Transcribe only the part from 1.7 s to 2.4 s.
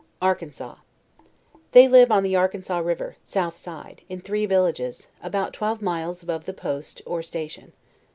They live on the